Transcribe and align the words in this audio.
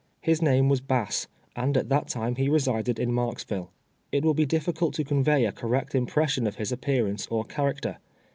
Ilis 0.25 0.41
name 0.41 0.67
was 0.67 0.81
Bass, 0.81 1.27
and 1.55 1.77
at 1.77 1.89
that 1.89 2.07
time 2.07 2.33
he 2.37 2.49
resided 2.49 2.97
in 2.97 3.11
Marksville. 3.13 3.69
It 4.11 4.25
will 4.25 4.33
be 4.33 4.47
ditRcult 4.47 4.93
to 4.93 5.03
convey 5.03 5.45
a 5.45 5.51
correct 5.51 5.93
impression 5.93 6.47
of 6.47 6.55
his 6.55 6.73
ap 6.73 6.81
pearance 6.81 7.27
or 7.31 7.45
character. 7.45 7.99